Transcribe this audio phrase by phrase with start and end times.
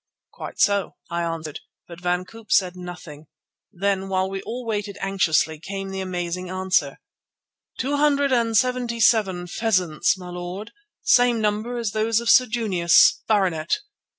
[0.33, 3.27] "Quite so," I answered, but Van Koop said nothing.
[3.71, 6.97] Then, while we all waited anxiously, came the amazing answer:
[7.77, 10.71] "Two hundred and seventy seven pheasants, my lord,
[11.03, 13.81] same number as those of Sir Junius, Bart.